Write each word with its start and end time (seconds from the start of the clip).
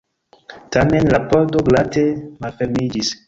Tamen 0.75 1.05
la 1.11 1.19
pordo 1.33 1.63
glate 1.69 2.07
malfermiĝis. 2.47 3.15